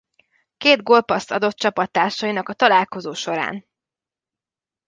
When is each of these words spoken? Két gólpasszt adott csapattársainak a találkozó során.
Két 0.57 0.83
gólpasszt 0.83 1.31
adott 1.31 1.55
csapattársainak 1.55 2.49
a 2.49 2.53
találkozó 2.53 3.13
során. 3.13 3.65